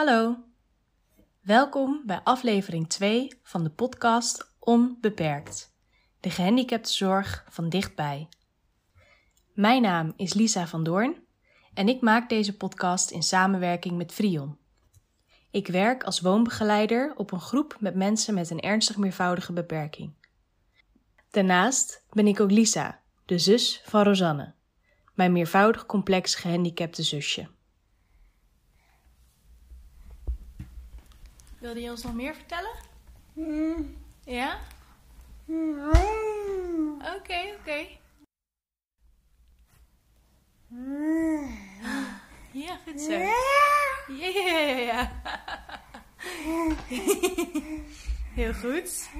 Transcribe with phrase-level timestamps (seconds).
[0.00, 0.36] Hallo,
[1.40, 5.74] welkom bij aflevering 2 van de podcast Onbeperkt,
[6.20, 8.28] de gehandicaptenzorg van dichtbij.
[9.52, 11.16] Mijn naam is Lisa van Doorn
[11.74, 14.58] en ik maak deze podcast in samenwerking met Frion.
[15.50, 20.12] Ik werk als woonbegeleider op een groep met mensen met een ernstig meervoudige beperking.
[21.30, 24.54] Daarnaast ben ik ook Lisa, de zus van Rosanne,
[25.14, 27.48] mijn meervoudig complex gehandicapte zusje.
[31.60, 32.70] Wilde je ons nog meer vertellen?
[34.24, 34.58] Ja?
[37.16, 37.86] Oké, oké.
[42.52, 43.12] Ja, goed zo.
[43.12, 45.22] Ja, ja, ja, ja.
[48.34, 49.10] Heel goed.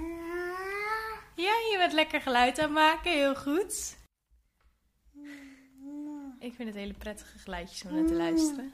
[1.36, 3.12] Ja, je bent lekker geluid aan het maken.
[3.12, 3.98] Heel goed.
[6.38, 8.72] Ik vind het hele prettige geluidjes om naar te luisteren.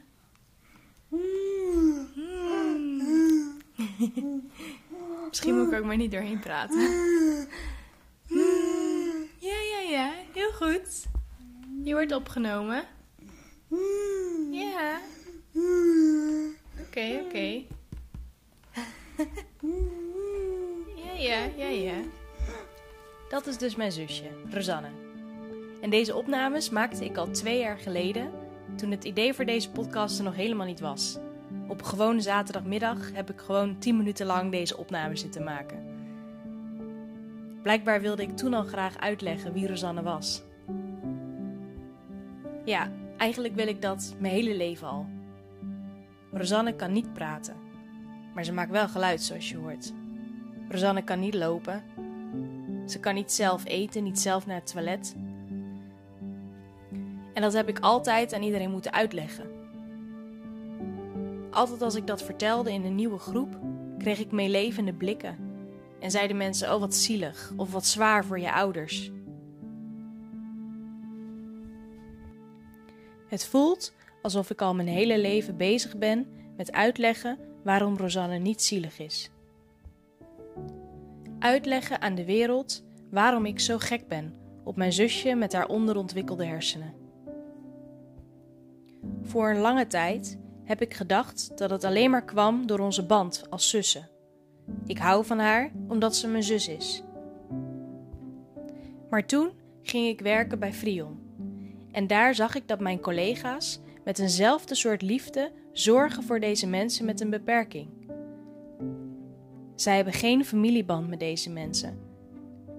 [5.28, 6.80] Misschien moet ik ook maar niet doorheen praten.
[9.38, 10.12] Ja, ja, ja.
[10.32, 11.06] Heel goed.
[11.84, 12.84] Je wordt opgenomen.
[14.50, 15.00] Ja.
[16.80, 17.62] Oké, oké.
[20.96, 21.94] Ja, ja, ja, ja.
[23.28, 24.88] Dat is dus mijn zusje, Rosanne.
[25.80, 28.30] En deze opnames maakte ik al twee jaar geleden,
[28.76, 31.18] toen het idee voor deze podcast er nog helemaal niet was.
[31.68, 35.84] Op een gewone zaterdagmiddag heb ik gewoon 10 minuten lang deze opname zitten maken.
[37.62, 40.42] Blijkbaar wilde ik toen al graag uitleggen wie Rosanne was.
[42.64, 45.06] Ja, eigenlijk wil ik dat mijn hele leven al.
[46.32, 47.56] Rosanne kan niet praten,
[48.34, 49.92] maar ze maakt wel geluid zoals je hoort.
[50.68, 51.82] Rosanne kan niet lopen.
[52.86, 55.16] Ze kan niet zelf eten, niet zelf naar het toilet.
[57.34, 59.55] En dat heb ik altijd aan iedereen moeten uitleggen.
[61.56, 63.58] Altijd als ik dat vertelde in een nieuwe groep,
[63.98, 65.36] kreeg ik meelevende blikken.
[66.00, 69.10] En zeiden mensen: Oh, wat zielig of wat zwaar voor je ouders.
[73.28, 78.62] Het voelt alsof ik al mijn hele leven bezig ben met uitleggen waarom Rosanne niet
[78.62, 79.30] zielig is.
[81.38, 84.34] Uitleggen aan de wereld waarom ik zo gek ben
[84.64, 86.94] op mijn zusje met haar onderontwikkelde hersenen.
[89.22, 93.44] Voor een lange tijd heb ik gedacht dat het alleen maar kwam door onze band
[93.50, 94.08] als zussen.
[94.86, 97.02] Ik hou van haar omdat ze mijn zus is.
[99.10, 99.50] Maar toen
[99.82, 101.18] ging ik werken bij Frion.
[101.92, 107.04] En daar zag ik dat mijn collega's met eenzelfde soort liefde zorgen voor deze mensen
[107.04, 107.88] met een beperking.
[109.74, 111.98] Zij hebben geen familieband met deze mensen.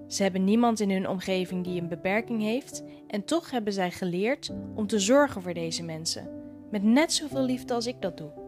[0.08, 4.50] Ze hebben niemand in hun omgeving die een beperking heeft en toch hebben zij geleerd
[4.74, 6.37] om te zorgen voor deze mensen,
[6.70, 8.46] met net zoveel liefde als ik dat doe.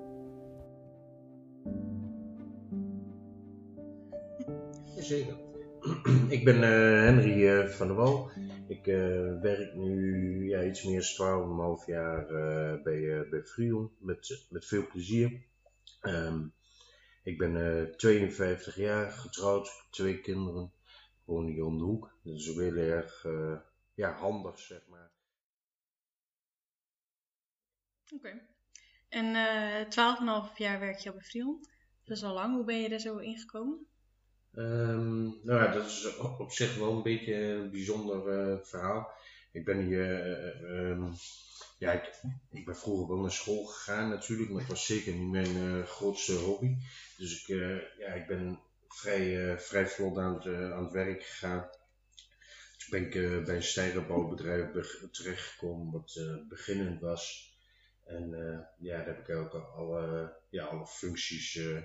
[4.98, 5.36] Zeker.
[6.36, 8.30] Ik ben eh, Henry eh, van der Wal.
[8.68, 12.26] Ik eh, werk nu ja, iets meer dan 12,5 jaar
[12.82, 15.42] bij, uh, bij Frion met, met veel plezier.
[16.00, 16.46] Ehm,
[17.22, 20.72] ik ben 52 jaar, getrouwd, twee kinderen,
[21.24, 22.18] woon hier om de hoek.
[22.22, 23.26] Dat is ook heel erg
[23.94, 25.10] ja, handig, zeg maar.
[28.12, 28.28] Oké.
[28.28, 28.42] Okay.
[29.08, 29.34] En
[30.50, 31.66] 12,5 jaar werk je al bij Frion.
[32.04, 32.54] Dat is al lang.
[32.54, 33.86] Hoe ben je er zo ingekomen?
[34.54, 39.12] Um, nou ja, dat is op zich wel een beetje een bijzonder uh, verhaal.
[39.52, 40.26] Ik ben hier,
[40.62, 41.12] uh, um,
[41.78, 42.20] ja, ik,
[42.50, 46.32] ik, ben vroeger wel naar school gegaan natuurlijk, maar het was zeker niet mijn grootste
[46.32, 46.76] hobby.
[47.16, 47.56] Dus ik,
[47.98, 50.34] ja, ik ben vrij, vrij vlot aan
[50.82, 51.68] het, werk gegaan.
[52.76, 54.70] Dus ben ik bij een stijgerbouwbedrijf
[55.10, 57.49] terechtgekomen wat beginnend was.
[58.10, 58.30] En
[58.78, 61.82] ja, daar heb ik ook alle, ja, alle functies uh,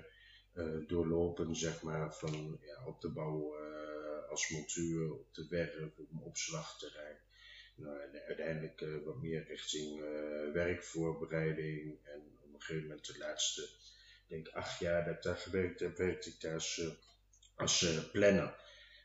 [0.86, 3.54] doorlopen, zeg maar, van ja, op de bouw
[4.30, 7.16] als montuur, op de werf, op opslagterrein.
[7.74, 10.00] Nou, en uiteindelijk wat meer richting
[10.52, 13.68] werkvoorbereiding en op een gegeven moment de laatste,
[14.26, 16.82] denk acht jaar dat ik daar gewerkt heb, werkte ik daar als,
[17.54, 18.54] als planner.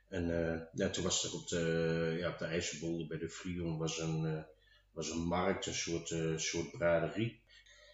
[0.07, 0.28] En
[0.74, 4.46] ja, toen was er op de, ja, op de bij de Frion was een,
[4.92, 7.42] was een markt, een soort, soort braderie.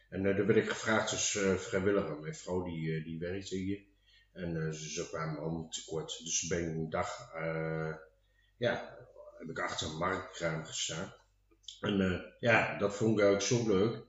[0.10, 2.20] En uh, daar werd ik gevraagd als uh, vrijwilliger.
[2.20, 3.86] Mijn vrouw die, die werkte hier.
[4.34, 6.20] En ze, ze kwamen allemaal tekort.
[6.24, 7.32] Dus ben ik een dag,
[8.58, 8.98] ja,
[9.38, 11.14] heb ik achter een marktkraam gestaan.
[11.82, 14.06] En ja, dat vond ik eigenlijk zo leuk.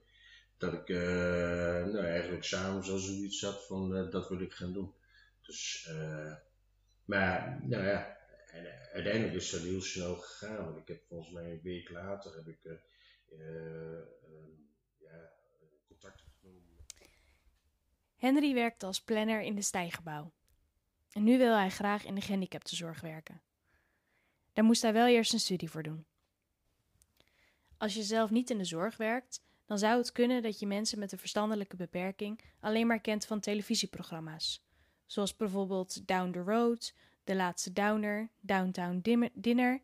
[0.57, 4.93] Dat ik nou, eigenlijk s'avonds al zoiets had van dat wil ik gaan doen.
[5.41, 5.89] Dus,
[7.05, 8.18] maar nou ja,
[8.51, 10.65] en, uiteindelijk is dat heel snel gegaan.
[10.65, 12.59] Want ik heb volgens mij een week later heb ik
[14.97, 15.31] ja,
[18.15, 20.31] Henry werkte als planner in de stijgebouw.
[21.11, 23.41] En nu wil hij graag in de gehandicaptenzorg werken.
[24.53, 26.05] Daar moest hij wel eerst een studie voor doen.
[27.77, 30.99] Als je zelf niet in de zorg werkt, dan zou het kunnen dat je mensen
[30.99, 34.63] met een verstandelijke beperking alleen maar kent van televisieprogramma's.
[35.05, 36.93] Zoals bijvoorbeeld Down the Road,
[37.29, 38.99] De Laatste Downer, Downtown
[39.33, 39.81] Dinner,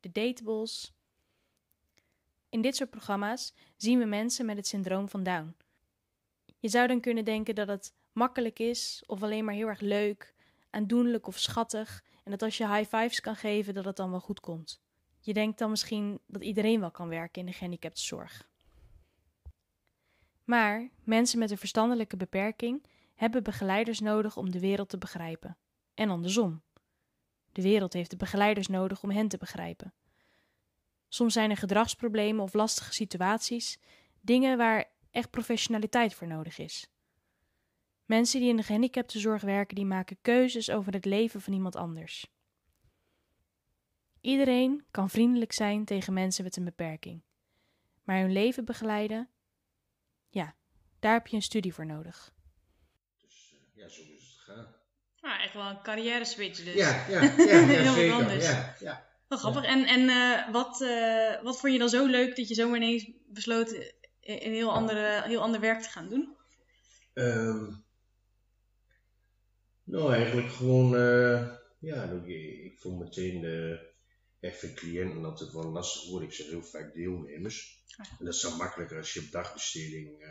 [0.00, 0.94] The Dateables.
[2.48, 5.56] In dit soort programma's zien we mensen met het syndroom van Down.
[6.58, 10.34] Je zou dan kunnen denken dat het makkelijk is of alleen maar heel erg leuk,
[10.70, 14.20] aandoenlijk of schattig en dat als je high fives kan geven dat het dan wel
[14.20, 14.82] goed komt.
[15.20, 18.48] Je denkt dan misschien dat iedereen wel kan werken in de gehandicaptenzorg.
[20.44, 25.56] Maar mensen met een verstandelijke beperking hebben begeleiders nodig om de wereld te begrijpen.
[25.94, 26.64] En andersom.
[27.56, 29.94] De wereld heeft de begeleiders nodig om hen te begrijpen.
[31.08, 33.78] Soms zijn er gedragsproblemen of lastige situaties,
[34.20, 36.90] dingen waar echt professionaliteit voor nodig is.
[38.04, 42.26] Mensen die in de gehandicaptenzorg werken, die maken keuzes over het leven van iemand anders.
[44.20, 47.22] Iedereen kan vriendelijk zijn tegen mensen met een beperking.
[48.02, 49.28] Maar hun leven begeleiden,
[50.28, 50.56] ja,
[50.98, 52.34] daar heb je een studie voor nodig.
[53.16, 54.15] Dus uh, ja.
[55.26, 56.74] Nou, echt wel een carrière switch dus.
[56.74, 58.14] Ja, ja, ja, ja Heel zeker.
[58.14, 58.44] anders.
[58.44, 59.06] Ja, ja.
[59.28, 59.64] Wel grappig.
[59.64, 63.10] En, en uh, wat, uh, wat vond je dan zo leuk dat je zomaar ineens
[63.26, 63.70] besloot
[64.20, 66.36] een heel, andere, heel ander werk te gaan doen?
[67.14, 67.84] Um,
[69.84, 72.26] nou, eigenlijk gewoon, uh, ja, ik,
[72.64, 73.86] ik vond meteen de
[74.40, 76.28] echt cliënten altijd wel lastig worden.
[76.28, 77.84] Ik zeg heel vaak deelnemers.
[77.96, 78.06] Ah.
[78.18, 80.24] En dat is dan makkelijker als je op dagbesteding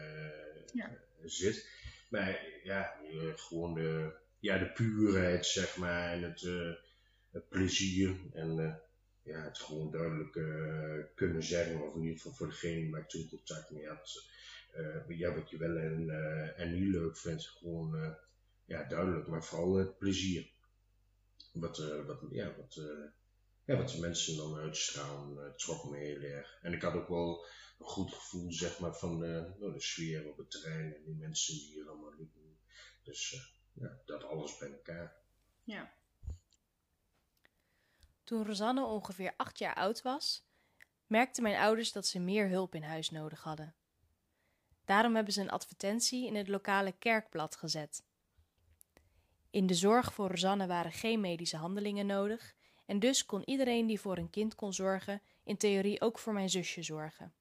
[1.23, 1.69] zit.
[2.09, 2.93] Maar ja,
[3.35, 6.41] gewoon de, ja, de puurheid, zeg maar, en het,
[7.31, 8.15] het plezier.
[8.33, 8.79] En
[9.23, 13.09] ja, het gewoon duidelijk uh, kunnen zeggen, of in ieder geval voor degene waar ik
[13.09, 14.23] toen contact mee had,
[15.07, 16.09] ja, wat je wel en,
[16.55, 18.15] en niet leuk vindt, gewoon
[18.65, 20.51] ja, duidelijk, maar vooral het plezier.
[21.53, 22.81] Wat, wat, ja, wat,
[23.65, 26.57] ja, wat de mensen dan uitstralen, trok me heel erg.
[26.61, 27.45] En ik had ook wel
[27.79, 31.15] een goed gevoel, zeg maar, van de, nou, de sfeer op het terrein en die
[31.15, 32.41] mensen die hier allemaal liepen.
[33.03, 35.15] Dus ja, dat alles bij elkaar.
[35.63, 35.93] Ja.
[38.23, 40.47] Toen Rosanne ongeveer acht jaar oud was,
[41.07, 43.75] merkten mijn ouders dat ze meer hulp in huis nodig hadden.
[44.85, 48.03] Daarom hebben ze een advertentie in het lokale kerkblad gezet.
[49.49, 52.55] In de zorg voor Rosanne waren geen medische handelingen nodig
[52.85, 56.49] en dus kon iedereen die voor een kind kon zorgen in theorie ook voor mijn
[56.49, 57.33] zusje zorgen.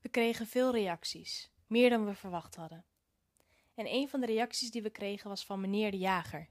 [0.00, 2.84] We kregen veel reacties, meer dan we verwacht hadden.
[3.74, 6.48] En een van de reacties die we kregen was van meneer de jager.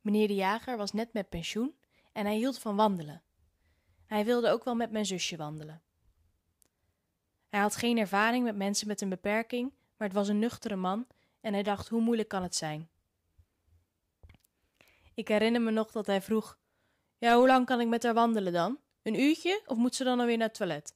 [0.00, 1.74] Meneer de jager was net met pensioen
[2.12, 3.22] en hij hield van wandelen.
[4.06, 5.82] Hij wilde ook wel met mijn zusje wandelen.
[7.48, 11.06] Hij had geen ervaring met mensen met een beperking, maar het was een nuchtere man
[11.40, 12.88] en hij dacht: hoe moeilijk kan het zijn?
[15.14, 16.58] Ik herinner me nog dat hij vroeg:
[17.18, 18.78] Ja, hoe lang kan ik met haar wandelen dan?
[19.02, 20.94] Een uurtje of moet ze dan alweer naar het toilet?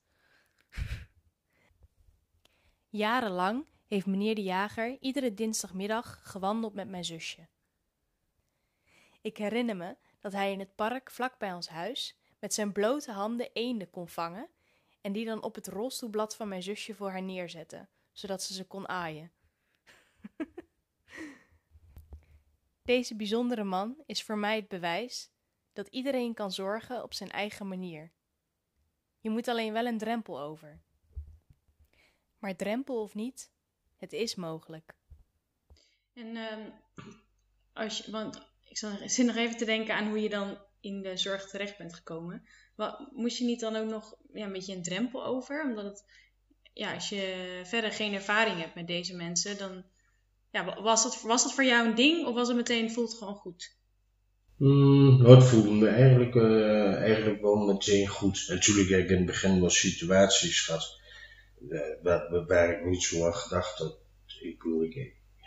[2.89, 7.49] Jarenlang heeft meneer de jager iedere dinsdagmiddag gewandeld met mijn zusje.
[9.21, 13.13] Ik herinner me dat hij in het park vlak bij ons huis met zijn blote
[13.13, 14.49] handen eenden kon vangen
[15.01, 18.65] en die dan op het rolstoelblad van mijn zusje voor haar neerzette, zodat ze ze
[18.65, 19.33] kon aaien.
[22.83, 25.31] Deze bijzondere man is voor mij het bewijs
[25.73, 28.13] dat iedereen kan zorgen op zijn eigen manier.
[29.21, 30.83] Je moet alleen wel een drempel over.
[32.39, 33.53] Maar drempel of niet,
[33.99, 34.95] het is mogelijk.
[36.15, 36.73] En um,
[37.73, 38.77] als je, want ik
[39.11, 42.43] zit nog even te denken aan hoe je dan in de zorg terecht bent gekomen.
[42.77, 45.65] Wat, moest je niet dan ook nog ja, een beetje een drempel over?
[45.65, 46.05] Omdat het,
[46.73, 49.85] ja, als je verder geen ervaring hebt met deze mensen, dan
[50.51, 53.19] ja, was, dat, was dat voor jou een ding of was het meteen, voelt het
[53.19, 53.77] gewoon goed?
[54.57, 58.45] Mm, nou, het voelde me eigenlijk, uh, eigenlijk wel meteen goed.
[58.49, 61.01] Natuurlijk heb ik in het begin wel situaties gehad
[62.03, 63.99] waar, waar, ik niet zo aan gedacht had.
[64.41, 64.95] Ik bedoel, ik,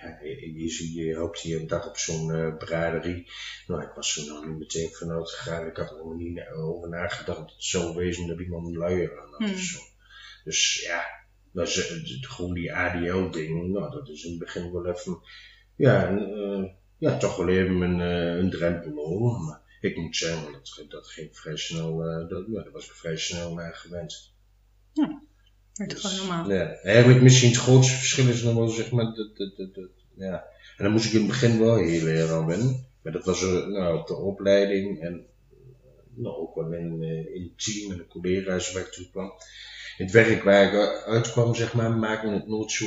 [0.02, 3.32] ja, je, je hoopt hier een dag op zo'n uh, braderie.
[3.68, 5.68] Nou, ik was er nog niet meteen vanuit gegaan.
[5.68, 9.20] Ik had er nog niet over nagedacht dat het zo wezen dat iemand een luier
[9.22, 9.54] aan had Hmm.
[9.54, 9.80] of zo.
[10.44, 11.04] Dus ja,
[11.52, 13.72] dat is, uh, gewoon die ADL-ding.
[13.72, 15.20] Nou, dat is in het begin wel even,
[15.76, 18.00] ja, uh, ja toch wel even een,
[18.40, 19.30] een drempel.
[19.46, 21.98] Maar ik moet zeggen, dat, dat ging vrij snel,
[22.28, 24.36] dat, ja, daar was ik vrij snel naar gewend.
[24.94, 25.22] Ja.
[25.78, 26.52] Werd dus, gewoon normaal.
[26.84, 30.46] Ja, misschien het grootste verschil is nog wel zeg maar, dat, dat, dat, dat, ja.
[30.78, 32.86] En dan moest ik in het begin wel heel erg aan wennen.
[33.02, 35.26] Maar dat was uh, nou, op de opleiding en
[36.14, 39.32] nou, ook wel in, uh, in het team en de collega's waar ik toe kwam.
[39.98, 42.86] In het werk waar ik uitkwam, zeg maar, maakte het nooit zo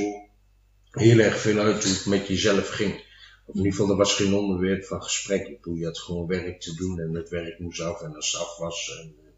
[0.90, 2.94] heel erg veel uit hoe het met jezelf ging.
[3.46, 5.58] Of in ieder geval, er was geen onderwerp van gesprek.
[5.74, 8.00] Je had gewoon werk te doen en het werk moest af.
[8.02, 9.29] En als het af was en, eh,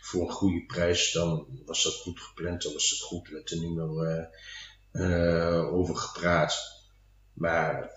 [0.00, 3.26] voor een goede prijs, dan was dat goed gepland, dan was het goed.
[3.26, 4.30] Er werd er niet meer
[4.92, 6.56] uh, over gepraat.
[7.32, 7.90] Maar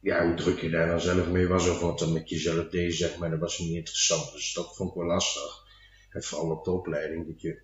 [0.00, 2.94] ja, hoe druk je daar dan zelf mee was of wat er met jezelf deed,
[2.94, 4.32] zeg maar, dat was niet interessant.
[4.32, 5.64] Dus dat vond ik wel lastig.
[6.10, 7.62] En vooral op de opleiding, dat je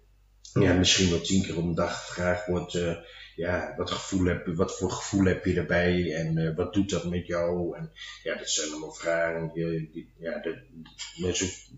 [0.53, 2.97] ja, misschien wel tien keer op een dag gevraagd wordt, uh,
[3.37, 7.05] ja, wat, gevoel heb, wat voor gevoel heb je erbij en uh, wat doet dat
[7.05, 7.77] met jou?
[7.77, 10.57] En ja, dat zijn allemaal vragen, die, die, ja, dat,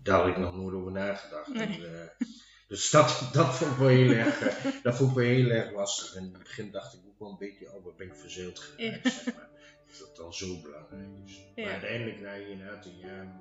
[0.03, 1.51] daar had ik nog nooit over nagedacht.
[1.51, 2.27] En, uh,
[2.67, 4.39] dus dat, dat vond ik wel heel erg,
[4.83, 6.15] dat vond ik wel heel erg lastig.
[6.15, 8.59] En in het begin dacht ik ook wel een beetje, oh, wat ben ik verzeeld
[8.59, 9.49] geraakt, zeg maar.
[9.87, 11.45] Dat dat dan zo belangrijk is.
[11.55, 13.39] Maar uiteindelijk, na je na tien jaar,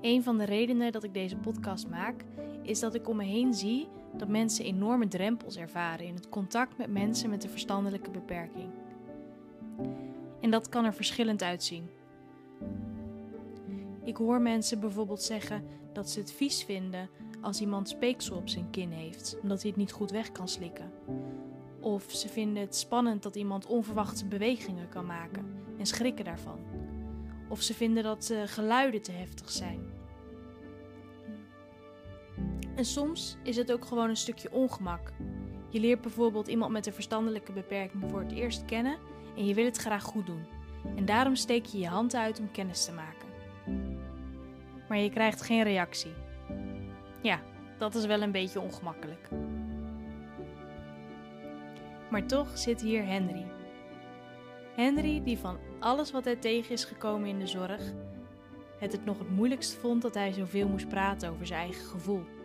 [0.00, 2.24] een van de redenen dat ik deze podcast maak,
[2.62, 6.78] is dat ik om me heen zie dat mensen enorme drempels ervaren in het contact
[6.78, 8.70] met mensen met een verstandelijke beperking.
[10.40, 11.88] En dat kan er verschillend uitzien.
[14.04, 17.08] Ik hoor mensen bijvoorbeeld zeggen dat ze het vies vinden
[17.40, 20.90] als iemand speeksel op zijn kin heeft, omdat hij het niet goed weg kan slikken.
[21.80, 25.46] Of ze vinden het spannend dat iemand onverwachte bewegingen kan maken
[25.78, 26.58] en schrikken daarvan.
[27.48, 29.89] Of ze vinden dat uh, geluiden te heftig zijn.
[32.80, 35.12] En soms is het ook gewoon een stukje ongemak.
[35.68, 38.98] Je leert bijvoorbeeld iemand met een verstandelijke beperking voor het eerst kennen
[39.36, 40.46] en je wil het graag goed doen.
[40.96, 43.28] En daarom steek je je hand uit om kennis te maken.
[44.88, 46.12] Maar je krijgt geen reactie.
[47.22, 47.40] Ja,
[47.78, 49.28] dat is wel een beetje ongemakkelijk.
[52.10, 53.46] Maar toch zit hier Henry.
[54.74, 57.92] Henry die van alles wat hij tegen is gekomen in de zorg,
[58.78, 62.38] het het nog het moeilijkst vond dat hij zoveel moest praten over zijn eigen gevoel.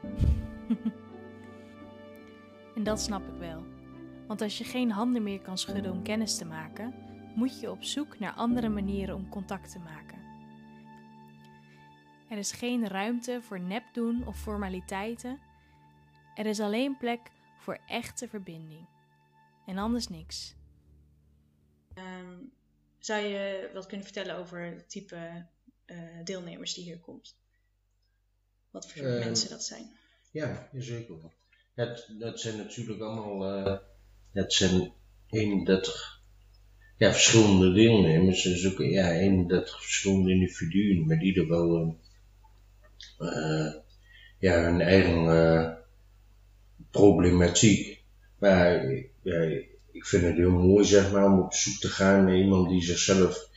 [2.76, 3.64] en dat snap ik wel.
[4.26, 6.94] Want als je geen handen meer kan schudden om kennis te maken,
[7.34, 10.18] moet je op zoek naar andere manieren om contact te maken.
[12.28, 15.40] Er is geen ruimte voor nepdoen of formaliteiten.
[16.34, 18.86] Er is alleen plek voor echte verbinding.
[19.66, 20.54] En anders niks.
[21.94, 22.52] Um,
[22.98, 25.46] zou je wat kunnen vertellen over het type
[25.86, 27.39] uh, deelnemers die hier komt?
[28.70, 29.90] Wat voor uh, mensen dat zijn?
[30.30, 31.16] Ja, zeker.
[31.74, 33.78] Het, dat zijn natuurlijk allemaal, uh,
[34.32, 34.92] het zijn
[35.30, 36.20] 31
[36.96, 38.42] ja, verschillende deelnemers.
[38.42, 41.98] Dus ook ja, 31 verschillende individuen, maar die er wel
[43.18, 43.74] uh,
[44.38, 45.78] ja, hun eigen
[46.90, 48.02] problematiek.
[48.38, 49.40] Maar ja,
[49.92, 52.82] ik vind het heel mooi zeg maar, om op zoek te gaan naar iemand die
[52.82, 53.48] zichzelf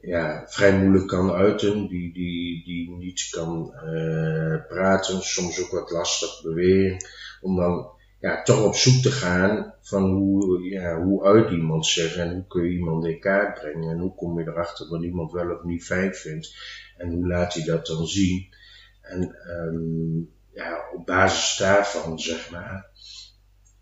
[0.00, 5.90] ja, vrij moeilijk kan uiten, die, die, die niet kan uh, praten, soms ook wat
[5.90, 6.96] lastig bewegen,
[7.40, 7.90] om dan
[8.20, 12.46] ja, toch op zoek te gaan van hoe, ja, hoe uit iemand zich en hoe
[12.46, 15.62] kun je iemand in kaart brengen en hoe kom je erachter wat iemand wel of
[15.62, 16.56] niet fijn vindt
[16.96, 18.54] en hoe laat hij dat dan zien.
[19.00, 22.86] En um, ja, op basis daarvan, zeg maar,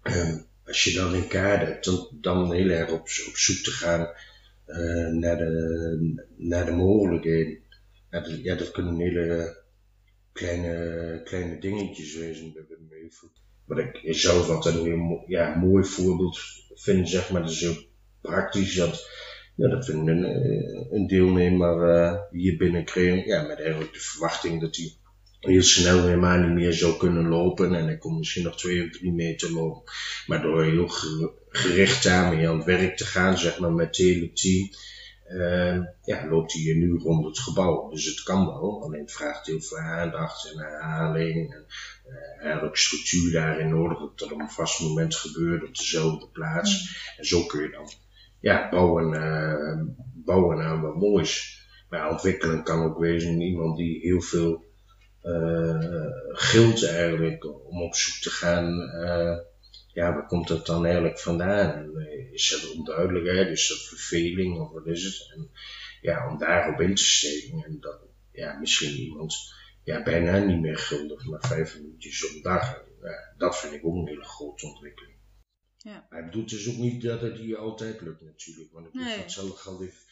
[0.03, 4.09] um, als je dan in kaart hebt, dan, dan heel erg op zoek te gaan
[4.67, 7.59] uh, naar, de, naar de mogelijkheden.
[8.11, 9.57] Ja, dat, dat kunnen hele
[10.33, 12.55] kleine, kleine dingetjes wezen.
[13.65, 16.39] Wat ik zelf altijd een heel ja, mooi voorbeeld
[16.75, 17.77] vind, zeg maar, dat is heel
[18.21, 18.75] praktisch.
[18.75, 19.09] Dat,
[19.57, 24.61] ja, dat vind een, eh, een deelnemer uh, hier binnenkreeg, ja, met eigenlijk de verwachting
[24.61, 24.93] dat hij
[25.41, 27.75] heel snel helemaal niet meer zou kunnen lopen.
[27.75, 29.93] En hij kon misschien nog twee of drie meter lopen.
[30.27, 30.89] Maar door heel
[31.57, 34.69] gericht daarmee aan het werk te gaan, zeg maar, met het hele team.
[35.29, 37.91] Uh, ja, loopt hij hier nu rond het gebouw.
[37.91, 41.55] Dus het kan wel, alleen het vraagt heel veel aandacht en herhaling.
[41.55, 41.67] En
[42.07, 46.83] uh, eigenlijk structuur daarin nodig, dat dat op een vast moment gebeurt op dezelfde plaats.
[46.83, 46.97] Mm.
[47.17, 47.91] En zo kun je dan
[48.41, 49.83] ja, bouwen, uh,
[50.15, 51.65] bouwen aan wat moois.
[51.89, 54.65] Maar ontwikkelen kan ook wezen iemand die heel veel
[55.23, 58.81] uh, gilt eigenlijk om op zoek te gaan,
[59.97, 61.99] ja, waar komt dat dan eigenlijk vandaan?
[62.33, 63.49] Is dat onduidelijkheid?
[63.49, 65.33] Is dat verveling of wat is het?
[65.35, 65.50] En
[66.00, 68.00] ja, om daarop in te steken en dat
[68.33, 69.35] ja, misschien iemand
[69.85, 72.85] ja, bijna niet meer guldig, maar vijf minuutjes op dag.
[73.03, 75.17] Ja, dat vind ik ook een hele grote ontwikkeling.
[75.76, 76.07] Ja.
[76.11, 79.05] Maar het bedoelt dus ook niet dat het hier altijd lukt natuurlijk, want ik nee.
[79.05, 80.03] heb het zelf al even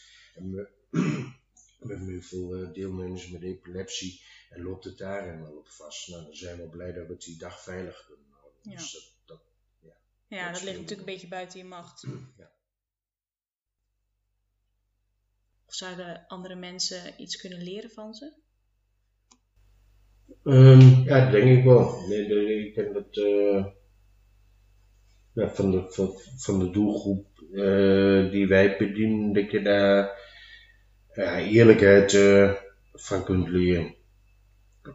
[1.79, 6.09] met heel veel deelnemers met epilepsie en loopt het daarin wel op vast.
[6.09, 8.61] Nou, dan zijn we blij dat we het die dag veilig kunnen houden.
[8.63, 8.77] Ja.
[8.77, 9.14] Dus dat,
[10.29, 12.07] ja, dat, ligt natuurlijk een beetje buiten je macht.
[12.37, 12.51] Ja.
[15.67, 18.33] Of zouden andere mensen iets kunnen leren van ze?
[20.43, 22.07] Um, ja, denk ik wel.
[22.09, 23.17] Nee, ik denk dat.
[23.17, 23.67] Uh,
[25.35, 30.23] ja, van, de, van, van de doelgroep eh, die wij bedienen, dat je daar
[31.15, 32.53] ja, eerlijkheid eh,
[32.93, 33.95] van kunt leren.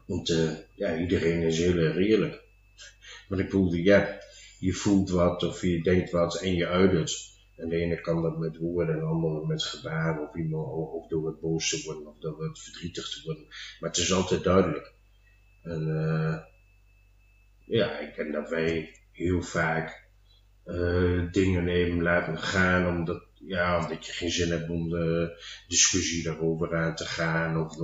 [0.05, 2.41] Want eh, ja, iedereen is heel erg eerlijk.
[3.27, 4.19] Maar ik voelde, ja,
[4.60, 7.38] je voelt wat of je denkt wat en je uit het.
[7.56, 11.08] En de ene kan dat met woorden en de andere met gebaren of, iemand, of
[11.08, 13.46] door het boos te worden of door het verdrietig te worden.
[13.80, 14.94] Maar het is altijd duidelijk.
[15.63, 15.88] En
[17.66, 20.08] ja, ik denk dat wij heel vaak
[20.66, 25.38] uh, dingen even laten gaan omdat, ja, omdat je geen zin hebt om de
[25.68, 27.75] discussie daarover aan te gaan of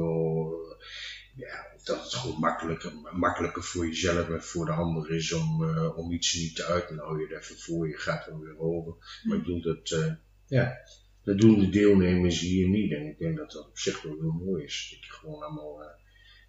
[1.36, 5.98] ja, dat het gewoon makkelijker, makkelijker voor jezelf en voor de ander is om, uh,
[5.98, 6.96] om iets niet te uiten.
[6.96, 8.94] Nou, je even voor je gaat er weer over.
[9.24, 10.14] Maar ik bedoel dat, uh,
[10.48, 10.78] ja,
[11.24, 12.92] dat doen de deelnemers hier niet.
[12.92, 14.88] En ik denk dat dat op zich wel heel mooi is.
[14.92, 15.88] Dat je gewoon allemaal uh,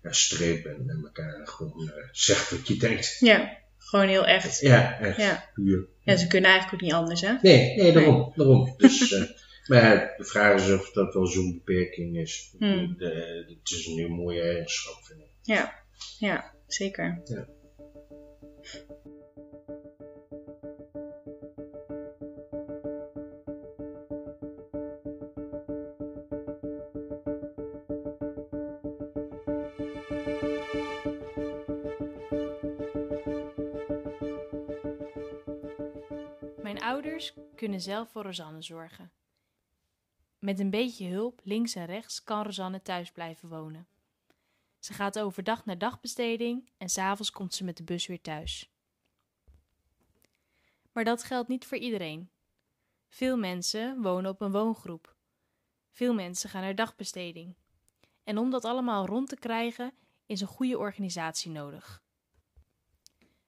[0.02, 3.16] ja, streep en elkaar gewoon zegt wat je denkt.
[3.20, 3.64] Ja.
[3.78, 4.60] Gewoon heel echt.
[4.60, 5.16] Ja, echt.
[5.16, 5.50] Ja.
[5.54, 5.88] Puur.
[6.02, 7.34] Ja, ze kunnen eigenlijk ook niet anders, hè?
[7.42, 8.32] Nee, nee daarom.
[8.34, 8.74] daarom.
[8.76, 9.10] Dus,
[9.66, 12.54] maar de vraag is of dat wel zo'n beperking is.
[12.58, 12.94] Hmm.
[12.98, 15.30] De, het is een heel mooie eigenschap, vind ik.
[15.42, 15.74] Ja,
[16.18, 17.20] ja zeker.
[17.24, 17.46] Ja.
[36.86, 39.10] ouders kunnen zelf voor Rosanne zorgen.
[40.46, 43.88] Met een beetje hulp links en rechts kan Rosanne thuis blijven wonen.
[44.78, 48.70] Ze gaat overdag naar dagbesteding en s'avonds komt ze met de bus weer thuis.
[50.92, 52.30] Maar dat geldt niet voor iedereen.
[53.08, 55.16] Veel mensen wonen op een woongroep.
[55.90, 57.56] Veel mensen gaan naar dagbesteding.
[58.24, 59.92] En om dat allemaal rond te krijgen,
[60.26, 62.02] is een goede organisatie nodig.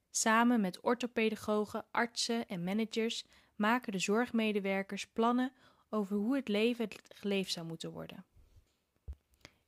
[0.09, 5.53] Samen met orthopedagogen, artsen en managers maken de zorgmedewerkers plannen
[5.89, 8.25] over hoe het leven geleefd zou moeten worden.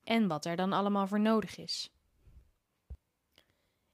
[0.03, 1.91] En wat er dan allemaal voor nodig is.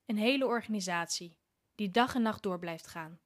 [0.05, 1.37] Een hele organisatie
[1.75, 3.19] die dag en nacht door blijft gaan.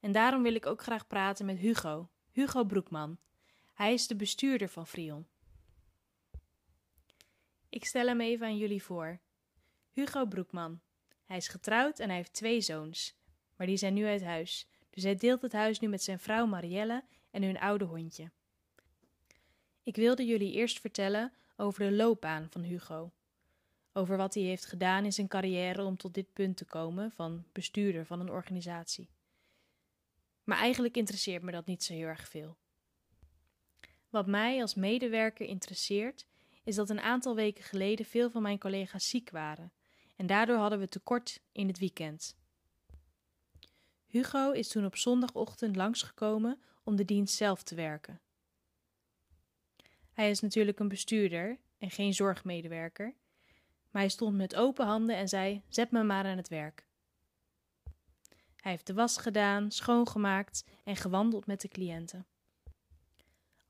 [0.00, 3.18] En daarom wil ik ook graag praten met Hugo, Hugo Broekman.
[3.72, 5.26] Hij is de bestuurder van Frion.
[7.68, 9.20] Ik stel hem even aan jullie voor.
[9.90, 10.80] Hugo Broekman.
[11.24, 13.16] Hij is getrouwd en hij heeft twee zoons,
[13.56, 16.46] maar die zijn nu uit huis, dus hij deelt het huis nu met zijn vrouw
[16.46, 17.04] Marielle
[17.36, 18.30] en hun oude hondje.
[19.82, 23.12] Ik wilde jullie eerst vertellen over de loopbaan van Hugo.
[23.92, 27.44] Over wat hij heeft gedaan in zijn carrière om tot dit punt te komen van
[27.52, 29.08] bestuurder van een organisatie.
[30.44, 32.56] Maar eigenlijk interesseert me dat niet zo heel erg veel.
[34.08, 36.26] Wat mij als medewerker interesseert,
[36.64, 39.72] is dat een aantal weken geleden veel van mijn collega's ziek waren
[40.16, 42.36] en daardoor hadden we tekort in het weekend.
[44.06, 48.20] Hugo is toen op zondagochtend langsgekomen om de dienst zelf te werken.
[50.12, 53.14] Hij is natuurlijk een bestuurder en geen zorgmedewerker,
[53.90, 56.86] maar hij stond met open handen en zei: Zet me maar aan het werk.
[58.56, 62.26] Hij heeft de was gedaan, schoongemaakt en gewandeld met de cliënten.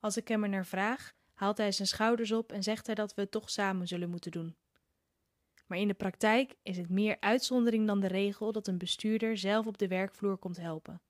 [0.00, 3.14] Als ik hem er naar vraag, haalt hij zijn schouders op en zegt hij dat
[3.14, 4.57] we het toch samen zullen moeten doen.
[5.66, 9.66] Maar in de praktijk is het meer uitzondering dan de regel dat een bestuurder zelf
[9.66, 11.00] op de werkvloer komt helpen.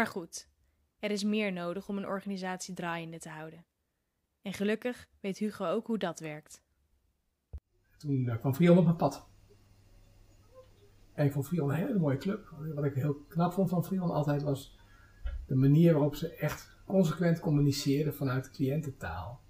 [0.00, 0.48] Maar goed,
[0.98, 3.64] er is meer nodig om een organisatie draaiende te houden.
[4.42, 6.62] En gelukkig weet Hugo ook hoe dat werkt.
[7.96, 9.28] Toen uh, kwam Frion op mijn pad.
[11.12, 12.54] En ik vond Frion een hele mooie club.
[12.74, 14.78] Wat ik heel knap vond van Frion altijd was
[15.46, 19.40] de manier waarop ze echt consequent communiceerden vanuit de cliëntentaal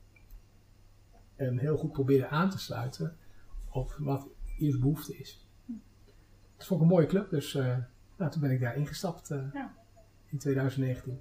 [1.37, 3.17] en heel goed proberen aan te sluiten
[3.69, 5.47] op wat ieders behoefte is.
[6.57, 7.79] Het vond ik een mooie club, dus uh,
[8.17, 9.79] nou, toen ben ik daar ingestapt uh, ja.
[10.31, 11.21] In 2019.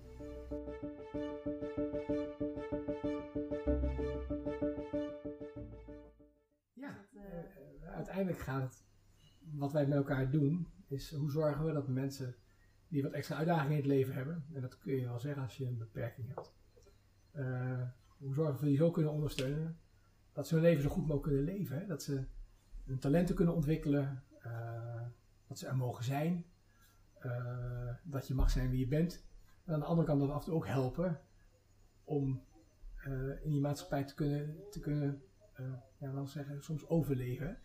[6.74, 8.84] Ja, uh, uiteindelijk gaat het,
[9.52, 12.36] wat wij met elkaar doen, is hoe zorgen we dat mensen
[12.88, 15.58] die wat extra uitdagingen in het leven hebben, en dat kun je wel zeggen als
[15.58, 16.54] je een beperking hebt,
[18.18, 19.80] hoe zorgen we dat die zo kunnen ondersteunen
[20.40, 21.80] dat ze hun leven zo goed mogelijk kunnen leven.
[21.80, 21.86] Hè?
[21.86, 22.24] Dat ze
[22.86, 25.02] hun talenten kunnen ontwikkelen, uh,
[25.48, 26.46] dat ze er mogen zijn,
[28.04, 29.28] dat je mag zijn wie je bent.
[29.66, 31.22] En aan de andere kant dat af en toe ook helpen
[32.04, 32.44] om
[33.08, 35.22] uh, in die maatschappij te kunnen, te kunnen
[36.00, 37.58] ja, laten zeggen, soms overleven.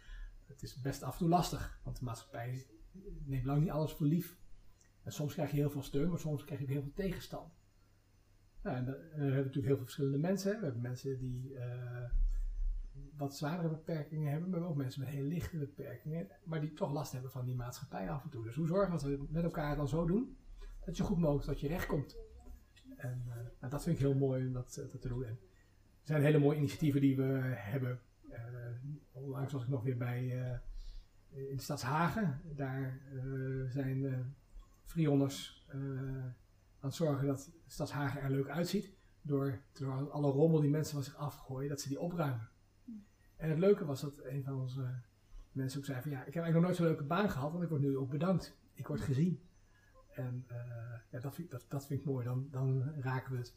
[0.47, 2.67] Het is best af en toe lastig, want de maatschappij
[3.25, 4.39] neemt lang niet alles voor lief.
[5.03, 7.53] En soms krijg je heel veel steun, maar soms krijg je heel veel tegenstand.
[8.63, 10.59] Nou, en, we hebben natuurlijk heel veel verschillende mensen.
[10.59, 11.55] We hebben mensen die
[13.17, 17.13] wat zwaardere beperkingen hebben, maar ook mensen met heel lichte beperkingen, maar die toch last
[17.13, 18.45] hebben van die maatschappij af en toe.
[18.45, 20.37] Dus hoe zorgen dat we met elkaar dan zo doen,
[20.85, 22.17] dat je goed mogelijk tot je recht komt.
[22.97, 25.25] En uh, nou, dat vind ik heel mooi om dat, dat te doen.
[25.25, 25.39] En
[26.01, 27.23] er zijn hele mooie initiatieven die we
[27.55, 28.01] hebben.
[28.31, 28.39] Uh,
[29.13, 30.61] onlangs was ik nog weer bij
[31.31, 32.41] in Stadshagen.
[32.57, 33.01] Daar
[33.69, 34.35] zijn
[34.85, 36.35] Frionners aan
[36.81, 38.93] het zorgen dat Stadshagen er leuk uitziet.
[39.23, 42.49] Door, door alle rommel die mensen van zich afgooien, dat ze die opruimen.
[43.37, 44.95] En het leuke was dat een van onze
[45.53, 47.63] mensen ook zei van ja, ik heb eigenlijk nog nooit zo'n leuke baan gehad, want
[47.63, 48.57] ik word nu ook bedankt.
[48.73, 49.41] Ik word gezien.
[50.15, 50.57] En uh,
[51.11, 52.25] ja, dat, vind, dat, dat vind ik mooi.
[52.25, 53.55] Dan, dan raken we het.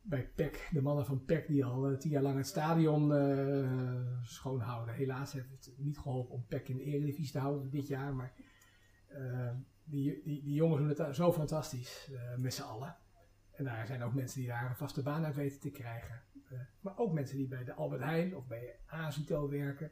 [0.00, 4.22] Bij PEC, de mannen van PEC die al uh, tien jaar lang het stadion uh,
[4.22, 4.94] schoonhouden.
[4.94, 8.14] Helaas heeft het niet geholpen om PEC in de eredivisie te houden dit jaar.
[8.14, 8.32] Maar
[9.84, 12.96] die, die, die jongens doen het zo fantastisch met z'n allen.
[13.52, 16.22] En daar zijn ook mensen die daar een vaste baan uit weten te krijgen.
[16.52, 19.90] Uh, maar ook mensen die bij de Albert Heijn of bij ASUTO werken.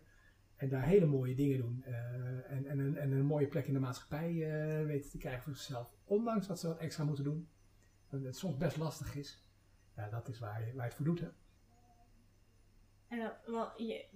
[0.56, 1.84] En daar hele mooie dingen doen.
[1.86, 1.94] Uh,
[2.50, 5.54] en, en, een, en, een mooie plek in de maatschappij uh, weten te krijgen voor
[5.54, 5.94] zichzelf.
[6.04, 7.48] Ondanks dat ze wat extra moeten doen.
[8.10, 9.44] En het soms best lastig is.
[9.96, 11.20] Ja, dat is waar je, waar je het voor doet.
[11.20, 11.28] Hè?
[13.08, 14.06] En dan, wel, je,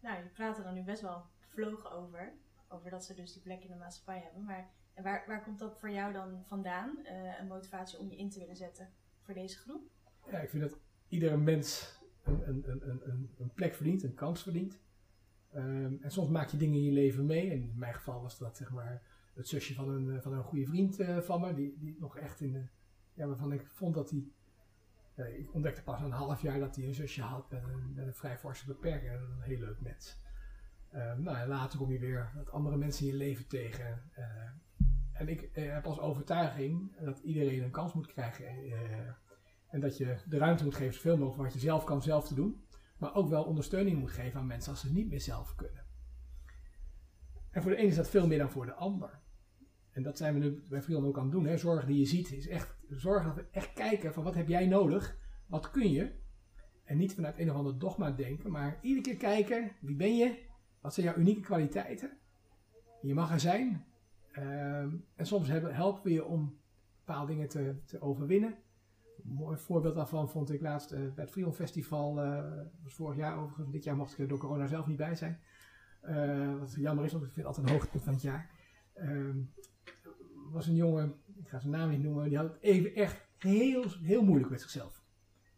[0.00, 2.32] nou, je praat er dan nu best wel vlogen over.
[2.68, 4.44] Over dat ze dus die plek in de maatschappij hebben.
[4.44, 6.98] Maar waar, waar komt dat voor jou dan vandaan?
[7.02, 9.90] Uh, een motivatie om je in te willen zetten voor deze groep?
[10.30, 14.78] Ja, ik vind dat iedere mens een, een, een, een, plek verdient, een kans verdient.
[15.54, 17.50] Um, en soms maak je dingen in je leven mee.
[17.50, 19.02] En in mijn geval was dat zeg maar
[19.34, 21.54] het zusje van een, van een goede vriend uh, van me.
[21.54, 22.66] Die, die nog echt in de...
[23.14, 24.24] Ja, waarvan ik vond dat hij...
[25.38, 28.14] Ik ontdekte pas een half jaar dat hij een zusje had met een, met een
[28.14, 29.10] vrij forse beperking.
[29.10, 30.20] En een heel leuk mens.
[30.94, 34.02] Um, nou, later kom je weer wat andere mensen in je leven tegen.
[34.18, 34.24] Uh,
[35.12, 38.44] en ik eh, heb als overtuiging dat iedereen een kans moet krijgen.
[39.76, 42.34] En dat je de ruimte moet geven, zoveel mogelijk wat je zelf kan, zelf te
[42.34, 42.64] doen.
[42.98, 45.84] Maar ook wel ondersteuning moet geven aan mensen als ze niet meer zelf kunnen.
[47.50, 49.20] En voor de ene is dat veel meer dan voor de ander.
[49.90, 51.46] En dat zijn we nu bij Frion ook aan het doen.
[51.46, 51.56] Hè.
[51.56, 54.66] Zorg die je ziet is echt zorg dat we echt kijken van wat heb jij
[54.66, 56.12] nodig, wat kun je.
[56.84, 60.38] En niet vanuit een of ander dogma denken, maar iedere keer kijken wie ben je,
[60.80, 62.18] wat zijn jouw unieke kwaliteiten.
[63.02, 63.84] Je mag er zijn,
[64.38, 66.58] Um, en soms helpen we je om
[67.04, 68.54] bepaalde dingen te, te overwinnen.
[69.28, 72.24] Een mooi voorbeeld daarvan vond ik laatst uh, bij het Freon Festival.
[72.24, 72.44] Uh,
[72.82, 73.70] was vorig jaar overigens.
[73.70, 75.40] Dit jaar mocht ik er door corona zelf niet bij zijn.
[76.02, 78.50] Uh, wat jammer is, want ik vind het altijd een hoogtepunt van het jaar.
[78.94, 79.52] Um,
[80.50, 83.84] was een jongen, ik ga zijn naam niet noemen, die had het even echt heel,
[84.02, 85.04] heel moeilijk met zichzelf.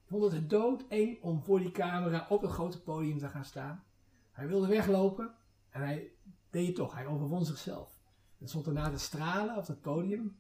[0.05, 3.85] Hij vond het doodeng om voor die camera op het grote podium te gaan staan.
[4.33, 5.35] Hij wilde weglopen
[5.71, 6.13] en hij
[6.51, 6.95] deed het toch.
[6.95, 8.01] Hij overwon zichzelf.
[8.41, 10.37] En stond daarna te stralen op het podium.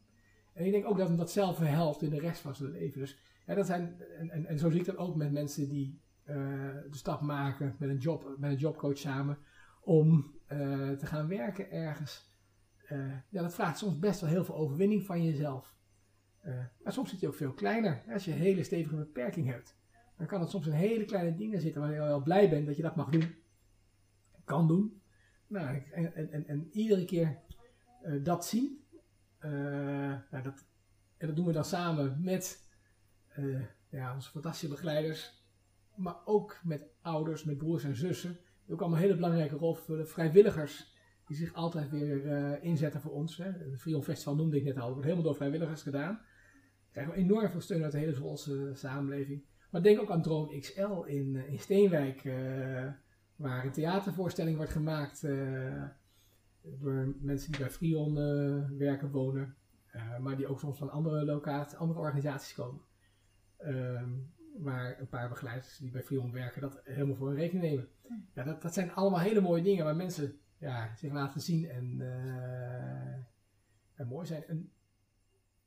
[0.58, 3.00] En ik denk ook dat hem dat zelf helpt in de rest van zijn leven.
[3.00, 6.34] Dus dat zijn, en, en, en zo zie ik dat ook met mensen die uh,
[6.90, 9.38] de stap maken met een, job, met een jobcoach samen
[9.80, 12.36] om uh, te gaan werken ergens.
[12.92, 15.76] Uh, ja, dat vraagt soms best wel heel veel overwinning van jezelf.
[16.82, 18.02] maar soms zit je ook veel kleiner.
[18.12, 19.76] Als je een hele stevige beperking hebt,
[20.16, 22.76] dan kan het soms in hele kleine dingen zitten waar je wel blij bent dat
[22.76, 23.34] je dat mag doen.
[24.44, 25.02] Kan doen.
[25.46, 27.38] Nou, en, en, en iedere keer
[28.22, 28.86] dat zien.
[29.44, 29.50] Uh,
[30.30, 30.66] nou, dat,
[31.16, 32.68] en dat doen we dan samen met
[33.38, 35.46] uh, ja, onze fantastische begeleiders,
[35.94, 38.38] maar ook met ouders, met broers en zussen.
[38.68, 40.08] Ook allemaal een hele belangrijke rol vullen.
[40.08, 40.96] Vrijwilligers
[41.26, 43.36] die zich altijd weer inzetten voor ons.
[43.36, 43.44] Hè.
[43.44, 46.20] Het Frion Festival noemde ik net al, wordt helemaal door vrijwilligers gedaan.
[46.90, 49.44] Krijgen we enorm veel steun uit de hele Zwolse samenleving.
[49.70, 52.22] Maar denk ook aan Droom XL in, in Steenwijk,
[53.36, 55.26] waar een theatervoorstelling wordt gemaakt
[56.80, 59.56] door mensen die bij Frion uh, werken, wonen,
[59.94, 62.80] uh, maar die ook soms van andere locaties, andere organisaties komen.
[63.60, 64.02] Uh,
[64.58, 67.88] waar een paar begeleiders die bij Frion werken dat helemaal voor hun rekening nemen.
[68.34, 72.00] Ja, dat, dat zijn allemaal hele mooie dingen waar mensen ja, zich laten zien en,
[73.94, 74.44] en mooi zijn.
[74.44, 74.72] En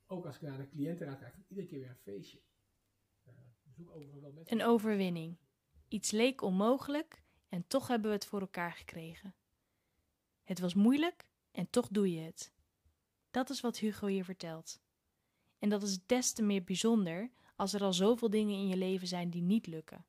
[0.07, 2.41] ook als ik naar de cliëntenraad kijk, iedere keer weer een feestje.
[4.45, 5.37] Een overwinning.
[5.87, 9.35] Iets leek onmogelijk en toch hebben we het voor elkaar gekregen.
[10.51, 12.51] Het was moeilijk en toch doe je het.
[13.29, 14.81] Dat is wat Hugo hier vertelt.
[15.59, 19.07] En dat is des te meer bijzonder als er al zoveel dingen in je leven
[19.07, 20.05] zijn die niet lukken.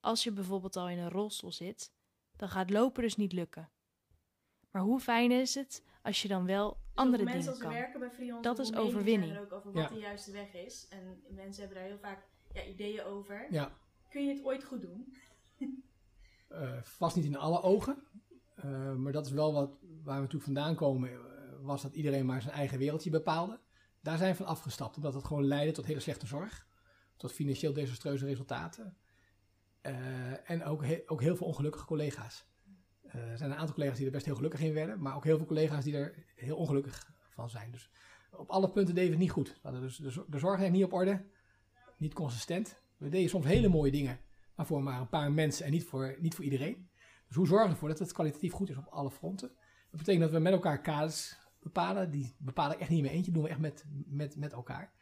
[0.00, 1.92] Als je bijvoorbeeld al in een rolstoel zit,
[2.36, 3.70] dan gaat lopen dus niet lukken.
[4.70, 7.52] Maar hoe fijn is het als je dan wel andere dingen kan?
[7.52, 9.38] Mensen werken bij Freelance, dat is overwinning.
[9.38, 9.88] ook over wat ja.
[9.88, 10.88] de juiste weg is.
[10.88, 13.46] En mensen hebben daar heel vaak ja, ideeën over.
[13.50, 13.72] Ja.
[14.08, 15.16] Kun je het ooit goed doen?
[16.50, 18.06] uh, vast niet in alle ogen.
[18.64, 21.18] Uh, maar dat is wel wat, waar we natuurlijk vandaan komen, uh,
[21.60, 23.60] was dat iedereen maar zijn eigen wereldje bepaalde.
[24.00, 26.66] Daar zijn we van afgestapt, omdat het gewoon leidde tot hele slechte zorg,
[27.16, 28.96] tot financieel desastreuze resultaten.
[30.44, 32.44] en ook, ook heel veel ongelukkige collega's.
[33.02, 35.36] er zijn een aantal collega's die er best heel gelukkig in werden, maar ook heel
[35.36, 37.70] veel collega's die er heel ongelukkig van zijn.
[37.70, 37.90] Dus
[38.30, 39.60] op alle punten deden we het niet goed.
[39.80, 41.24] Dus de, de zorg niet op orde,
[41.96, 42.80] niet consistent.
[42.96, 44.20] We deden soms hele mooie dingen,
[44.54, 46.90] maar voor maar een paar mensen en niet voor, niet voor iedereen.
[47.32, 49.48] Dus hoe zorgen we ervoor dat het kwalitatief goed is op alle fronten?
[49.90, 52.10] Dat betekent dat we met elkaar kaders bepalen.
[52.10, 54.92] Die bepaal ik echt niet meer eentje, doen we echt met, met, met elkaar.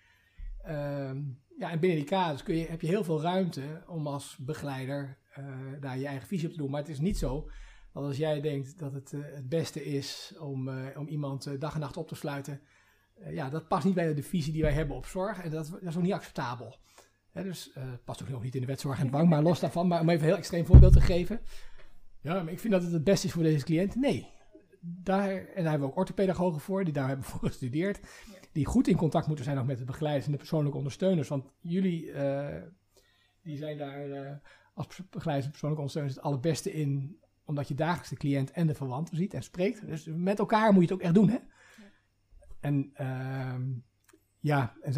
[0.62, 1.22] Ehm,
[1.58, 5.18] ja, en binnen die kaders kun je, heb je heel veel ruimte om als begeleider
[5.38, 5.46] uh,
[5.80, 6.70] daar je eigen visie op te doen.
[6.70, 7.50] Maar het is niet zo
[7.92, 11.74] dat als jij denkt dat het uh, het beste is om, uh, om iemand dag
[11.74, 12.60] en nacht op te sluiten,
[13.30, 15.42] ja, dat past niet bij de visie die wij hebben op zorg.
[15.42, 16.76] En dat, is ook niet acceptabel.
[17.30, 17.72] Hè, dus
[18.04, 19.88] past ook nog niet in de wetzorg en bank, maar los daarvan.
[19.88, 21.40] Maar om even een heel extreem voorbeeld te geven.
[22.22, 23.94] Ja, maar ik vind dat het het beste is voor deze cliënt.
[23.94, 24.28] Nee.
[24.80, 28.00] Daar, en daar hebben we ook orthopedagogen voor, die daar hebben voor gestudeerd.
[28.52, 31.28] Die goed in contact moeten zijn ook met de begeleiders en de persoonlijke ondersteuners.
[31.28, 32.48] Want jullie, uh,
[33.42, 34.30] die zijn daar uh,
[34.74, 37.18] als begeleiders en persoonlijke ondersteuners het allerbeste in.
[37.44, 39.86] Omdat je dagelijks de cliënt en de verwanten ziet en spreekt.
[39.86, 41.34] Dus met elkaar moet je het ook echt doen, hè.
[41.34, 41.42] Ja.
[42.60, 43.76] En uh,
[44.40, 44.92] ja, en,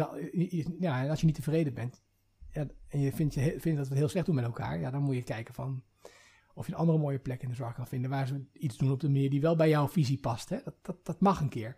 [0.79, 2.03] ja, en als je niet tevreden bent,
[2.51, 4.91] ja, en je vindt, je vindt dat we het heel slecht doen met elkaar, ja,
[4.91, 5.83] dan moet je kijken van
[6.53, 8.91] of je een andere mooie plek in de zorg kan vinden waar ze iets doen
[8.91, 10.49] op de manier die wel bij jouw visie past.
[10.49, 10.57] Hè?
[10.63, 11.75] Dat, dat, dat mag een keer.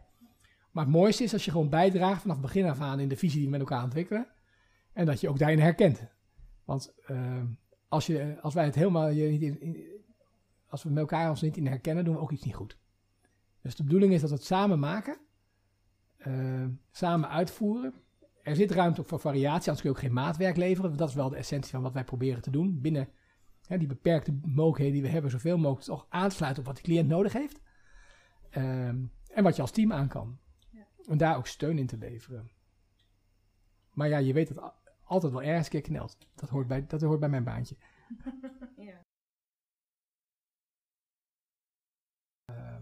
[0.71, 3.37] Maar het mooiste is als je gewoon bijdraagt vanaf begin af aan in de visie
[3.37, 4.27] die we met elkaar ontwikkelen.
[4.93, 6.07] En dat je ook daarin herkent.
[6.63, 7.43] Want uh,
[7.87, 9.87] als, je, als wij het helemaal je niet in,
[10.67, 12.77] als we met elkaar ons niet in herkennen, doen we ook iets niet goed.
[13.61, 15.17] Dus de bedoeling is dat we het samen maken,
[16.17, 17.93] uh, samen uitvoeren.
[18.41, 20.97] Er zit ruimte voor variatie, anders kun je ook geen maatwerk leveren.
[20.97, 23.09] Dat is wel de essentie van wat wij proberen te doen binnen
[23.67, 27.33] die beperkte mogelijkheden die we hebben, zoveel mogelijk toch aansluiten op wat de cliënt nodig
[27.33, 27.61] heeft.
[28.57, 30.39] Um, en wat je als team aan kan.
[30.71, 30.87] Ja.
[31.07, 32.51] En daar ook steun in te leveren.
[33.93, 34.73] Maar ja, je weet dat
[35.03, 36.17] altijd wel ergens een keer knelt.
[36.35, 37.77] Dat hoort bij, dat hoort bij mijn baantje.
[38.77, 39.01] ja.
[42.51, 42.77] Uh,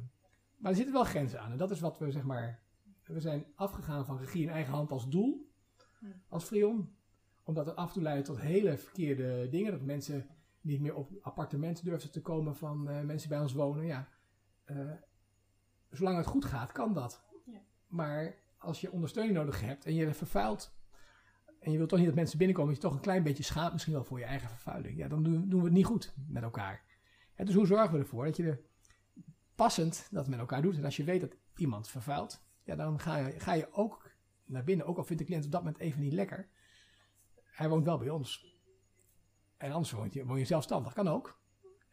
[0.58, 1.52] maar er zitten wel grenzen aan.
[1.52, 2.62] En dat is wat we zeg maar.
[3.04, 5.52] We zijn afgegaan van regie in eigen hand als doel.
[6.28, 6.96] Als Frion.
[7.44, 9.72] Omdat het af en toe leidt tot hele verkeerde dingen.
[9.72, 10.30] Dat mensen
[10.64, 13.86] niet meer op appartementen durfden te komen van uh, mensen bij ons wonen.
[13.86, 14.08] Ja,
[14.66, 14.92] uh,
[15.90, 17.24] zolang het goed gaat, kan dat.
[17.46, 17.62] Ja.
[17.88, 20.82] Maar als je ondersteuning nodig hebt en je vervuilt.
[21.60, 23.72] En je wilt toch niet dat mensen binnenkomen, dat je toch een klein beetje schaamt,
[23.72, 24.98] misschien wel voor je eigen vervuiling.
[24.98, 26.84] Ja, dan doen, doen we het niet goed met elkaar.
[27.36, 28.62] En dus hoe zorgen we ervoor dat je er
[29.56, 30.78] passend dat met elkaar doet?
[30.78, 34.12] En als je weet dat iemand vervuilt, ja, dan ga je, ga je ook
[34.46, 34.86] naar binnen.
[34.86, 36.50] Ook al vindt de cliënt op dat moment even niet lekker.
[37.44, 38.53] Hij woont wel bij ons.
[39.64, 41.40] En anders woon je, zelfstandig, kan ook.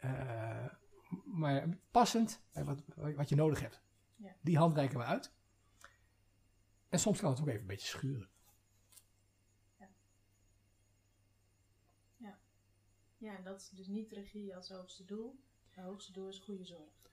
[0.03, 0.65] Uh,
[1.25, 2.83] maar passend bij wat,
[3.15, 3.81] wat je nodig hebt.
[4.15, 4.35] Ja.
[4.41, 5.33] Die hand reiken we uit.
[6.89, 8.29] En soms kan het ook even een beetje schuren.
[9.77, 9.89] Ja.
[12.17, 12.39] Ja,
[13.17, 15.39] ja en dat is dus niet regie als hoogste doel.
[15.69, 17.11] Het hoogste doel is goede zorg.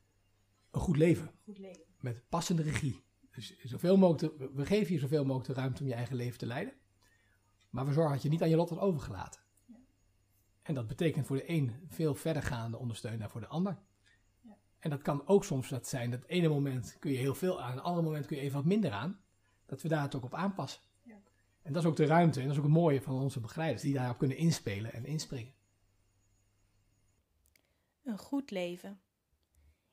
[0.71, 1.35] Een goed leven.
[1.45, 1.85] Goed leven.
[2.01, 3.05] Met passende regie.
[3.31, 6.47] Dus zoveel mogelijk we geven je zoveel mogelijk de ruimte om je eigen leven te
[6.47, 6.75] leiden.
[7.71, 9.47] Maar we zorgen dat je niet aan je lot wordt overgelaten.
[10.69, 13.79] En dat betekent voor de een veel verdergaande ondersteuning dan voor de ander.
[14.41, 14.57] Ja.
[14.79, 17.75] En dat kan ook soms dat zijn, dat ene moment kun je heel veel aan,
[17.75, 19.21] het andere moment kun je even wat minder aan.
[19.67, 20.81] Dat we daar het ook op aanpassen.
[21.03, 21.21] Ja.
[21.63, 23.83] En dat is ook de ruimte en dat is ook het mooie van onze begeleiders,
[23.83, 25.55] die daarop kunnen inspelen en inspringen.
[28.05, 29.01] Een goed leven.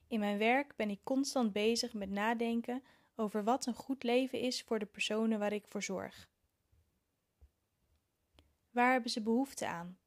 [0.07, 2.83] In mijn werk ben ik constant bezig met nadenken
[3.15, 6.29] over wat een goed leven is voor de personen waar ik voor zorg.
[8.71, 9.97] Waar hebben ze behoefte aan?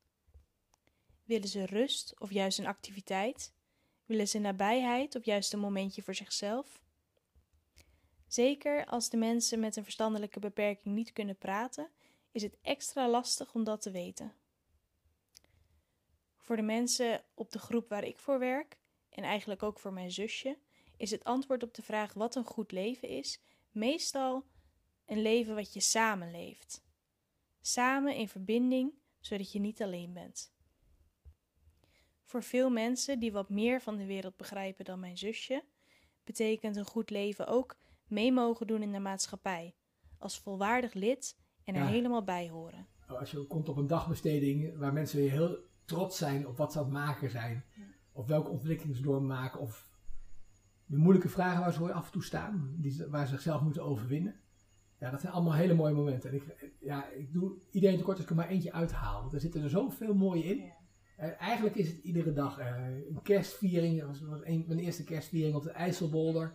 [1.29, 3.53] Willen ze rust of juist een activiteit?
[4.05, 6.83] Willen ze nabijheid of juist een momentje voor zichzelf?
[8.27, 11.91] Zeker als de mensen met een verstandelijke beperking niet kunnen praten,
[12.33, 14.35] is het extra lastig om dat te weten.
[16.37, 20.11] Voor de mensen op de groep waar ik voor werk, en eigenlijk ook voor mijn
[20.11, 20.59] zusje,
[20.97, 24.45] is het antwoord op de vraag wat een goed leven is, meestal
[25.07, 26.83] een leven wat je samen leeft.
[27.61, 30.57] Samen in verbinding, zodat je niet alleen bent.
[32.29, 35.65] Voor veel mensen die wat meer van de wereld begrijpen dan mijn zusje,
[36.25, 39.75] betekent een goed leven ook mee mogen doen in de maatschappij,
[40.19, 42.87] als volwaardig lid en er helemaal bij horen.
[43.07, 46.85] Als je komt op een dagbesteding waar mensen heel trots zijn op wat ze aan
[46.85, 47.65] het maken zijn,
[48.13, 49.89] of welke ontwikkelingen ze doormaken, of
[50.87, 54.41] de moeilijke vragen waar ze af en toe staan, die, waar ze zichzelf moeten overwinnen.
[54.99, 56.31] Ja, dat zijn allemaal hele mooie momenten.
[56.31, 59.21] En ik, ja, ik doe iedereen tekort als ik er maar eentje uithaal.
[59.21, 60.73] Want er zitten er zoveel mooie in.
[61.19, 62.67] Eigenlijk is het iedere dag uh,
[63.09, 64.01] een kerstviering.
[64.01, 66.53] Dat was, mijn eerste kerstviering op de IJsselbolder.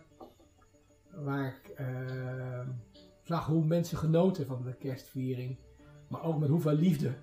[1.10, 2.68] Waar ik uh,
[3.22, 5.58] zag hoe mensen genoten van de kerstviering.
[6.08, 7.14] Maar ook met hoeveel liefde.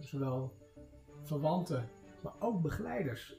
[0.00, 0.52] zowel
[1.22, 1.88] verwanten,
[2.22, 3.36] maar ook begeleiders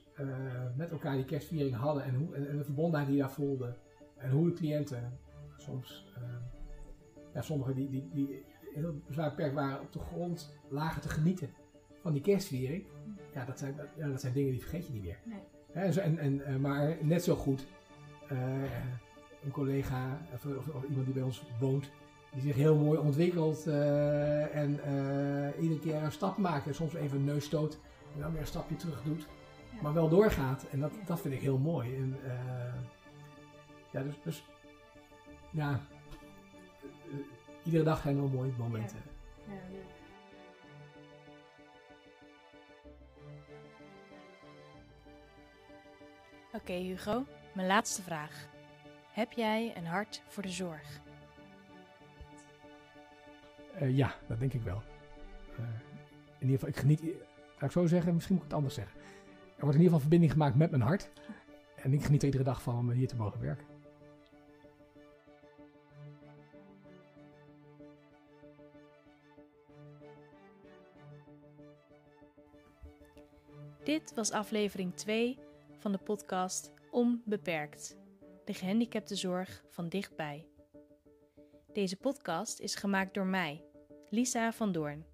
[0.76, 3.76] met elkaar die kerstviering hadden en, hoe, en, de verbondenheid die daar voelden.
[4.18, 5.20] En hoe de cliënten
[5.58, 6.08] soms,
[7.34, 11.50] ja, sommigen die, die, die heel zwaar beperkt waren, op de grond lagen te genieten
[12.06, 12.84] van die kerstviering.
[13.34, 15.18] Ja, dat zijn, ja, dat zijn dingen die vergeet je niet meer.
[15.74, 16.02] Nee.
[16.02, 17.65] en, en, uh, maar net zo goed
[19.44, 21.89] een collega of, of, of, iemand die bij ons woont,
[22.34, 26.94] die zich heel mooi ontwikkelt uh, en uh, iedere keer een stap maakt en soms
[26.94, 27.80] even een neus stoot
[28.15, 29.28] en dan weer een stapje terug doet,
[29.76, 29.82] ja.
[29.82, 30.65] maar wel doorgaat.
[30.72, 31.96] En dat, dat vind ik heel mooi.
[31.96, 32.18] En,
[33.91, 34.46] ja, dus, dus
[35.52, 35.80] ja,
[37.63, 38.98] iedere dag zijn er mooie momenten.
[39.48, 39.54] Ja.
[46.56, 48.48] Oké okay, Hugo, mijn laatste vraag.
[49.12, 51.00] Heb jij een hart voor de zorg?
[53.82, 54.82] Uh, ja, dat denk ik wel.
[55.60, 55.65] Uh,
[56.39, 57.02] in ieder geval, ik geniet,
[57.58, 59.00] ga ik zo zeggen, misschien moet ik het anders zeggen.
[59.56, 61.10] Er wordt in ieder geval verbinding gemaakt met mijn hart.
[61.76, 63.65] En ik geniet er iedere dag van om hier te mogen werken.
[73.84, 75.44] Dit was aflevering 2
[75.86, 77.98] van de podcast Onbeperkt
[78.45, 80.48] de gehandicaptenzorg van dichtbij.
[81.74, 83.63] Deze podcast is gemaakt door mij,
[84.10, 85.06] Lisa van Doorn.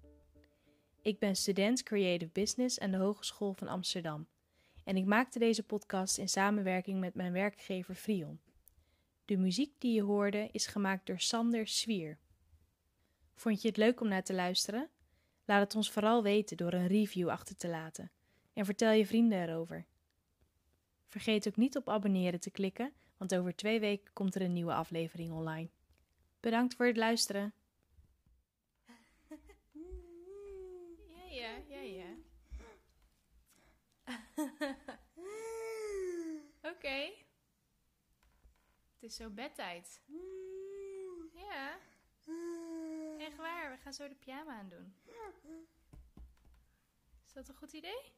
[1.02, 4.26] Ik ben student Creative Business aan de Hogeschool van Amsterdam
[4.84, 8.40] en ik maakte deze podcast in samenwerking met mijn werkgever Frion.
[9.24, 12.18] De muziek die je hoorde is gemaakt door Sander Swier.
[13.34, 14.90] Vond je het leuk om naar te luisteren?
[15.44, 18.10] Laat het ons vooral weten door een review achter te laten
[18.52, 19.90] en vertel je vrienden erover.
[21.12, 24.74] Vergeet ook niet op abonneren te klikken want over twee weken komt er een nieuwe
[24.74, 25.68] aflevering online.
[26.40, 27.54] Bedankt voor het luisteren.
[31.14, 32.14] Ja, ja, ja, ja.
[36.72, 37.12] Oké.
[38.92, 40.00] Het is zo bedtijd.
[41.34, 41.78] Ja.
[43.18, 44.94] Echt waar, we gaan zo de pyjama aan doen.
[47.26, 48.12] Is dat een goed idee?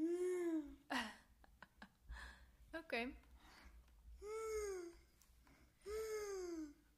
[2.80, 3.12] Oké.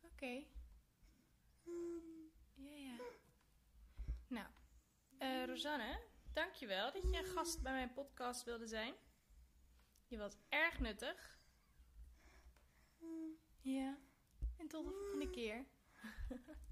[0.01, 0.45] Oké.
[2.55, 2.97] Ja, ja.
[4.27, 4.47] Nou,
[5.19, 6.01] uh, Rosanne,
[6.33, 8.95] dankjewel dat je gast bij mijn podcast wilde zijn.
[10.07, 11.41] Je was erg nuttig.
[13.61, 13.99] Ja,
[14.57, 15.67] en tot de volgende keer.